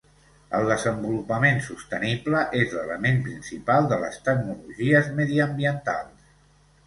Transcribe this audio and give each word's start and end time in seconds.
El 0.59 0.63
desenvolupament 0.69 1.59
sostenible 1.65 2.39
és 2.61 2.73
l'element 2.77 3.21
principal 3.27 3.89
de 3.91 4.01
les 4.05 4.17
tecnologies 4.29 5.11
mediambientals. 5.21 6.33